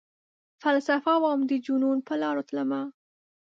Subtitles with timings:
[0.61, 2.81] فلسفه وم ،دجنون پرلاروتلمه